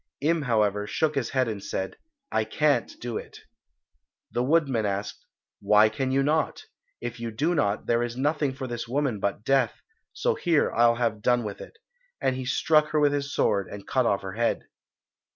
Im, 0.21 0.41
however, 0.41 0.87
shook 0.87 1.13
his 1.13 1.29
head 1.29 1.47
and 1.47 1.63
said, 1.63 1.95
"I 2.31 2.43
can't 2.43 2.91
do 2.99 3.17
it." 3.17 3.41
The 4.31 4.41
woodman 4.41 4.83
asked, 4.83 5.23
"Why 5.61 5.89
can 5.89 6.09
you 6.09 6.23
not? 6.23 6.63
If 7.01 7.19
you 7.19 7.29
do 7.29 7.53
not, 7.53 7.85
there 7.85 8.01
is 8.01 8.17
nothing 8.17 8.53
for 8.53 8.65
this 8.65 8.87
woman 8.87 9.19
but 9.19 9.43
death, 9.45 9.83
so 10.11 10.33
here 10.33 10.71
I'll 10.71 10.95
have 10.95 11.21
done 11.21 11.43
with 11.43 11.61
it," 11.61 11.77
and 12.19 12.35
he 12.35 12.45
struck 12.45 12.87
her 12.87 12.99
with 12.99 13.13
his 13.13 13.31
sword 13.31 13.67
and 13.69 13.85
cut 13.87 14.07
off 14.07 14.23
her 14.23 14.33
head. 14.33 14.63